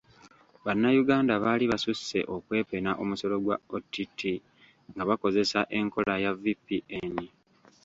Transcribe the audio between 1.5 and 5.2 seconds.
basusse okwepena omusolo gwa OTT nga